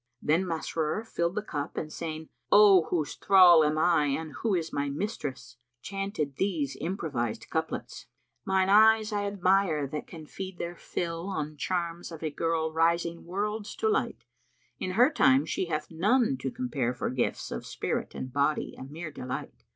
Then 0.19 0.45
Masrur 0.47 1.05
filled 1.05 1.35
the 1.35 1.43
cup 1.43 1.77
and 1.77 1.93
saying, 1.93 2.29
"O 2.51 2.85
whose 2.89 3.13
thrall 3.13 3.63
am 3.63 3.77
I 3.77 4.05
and 4.07 4.31
who 4.41 4.55
is 4.55 4.73
my 4.73 4.89
mistress!"[FN#331] 4.89 5.81
chanted 5.83 6.35
these 6.37 6.75
improvised 6.81 7.51
couplets, 7.51 8.07
"Mine 8.43 8.67
eyes 8.67 9.13
I 9.13 9.25
admire 9.25 9.85
that 9.85 10.07
can 10.07 10.25
feed 10.25 10.57
their 10.57 10.75
fill 10.75 11.27
* 11.27 11.27
On 11.37 11.55
charms 11.55 12.11
of 12.11 12.23
a 12.23 12.31
girl 12.31 12.73
rising 12.73 13.25
worlds 13.25 13.75
to 13.75 13.87
light: 13.87 14.25
In 14.79 14.93
her 14.93 15.11
time 15.11 15.45
she 15.45 15.65
hath 15.67 15.91
none 15.91 16.35
to 16.39 16.49
compare 16.49 16.95
for 16.95 17.11
gifts 17.11 17.51
* 17.51 17.51
Of 17.51 17.67
spirit 17.67 18.15
and 18.15 18.33
body 18.33 18.73
a 18.79 18.83
mere 18.83 19.11
delight. 19.11 19.65